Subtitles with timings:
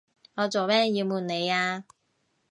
[0.33, 1.85] 我做咩要暪你呀？